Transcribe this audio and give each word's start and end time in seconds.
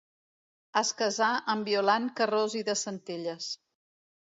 Es 0.81 0.91
casà 1.01 1.27
amb 1.55 1.69
Violant 1.71 2.09
Carròs 2.21 2.59
i 2.63 2.65
de 2.73 2.77
Centelles. 2.87 3.53